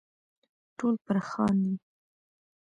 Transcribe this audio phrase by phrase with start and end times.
[0.77, 1.73] ټول پر خاندي.